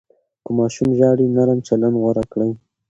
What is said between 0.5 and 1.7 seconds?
ماشوم ژاړي، نرم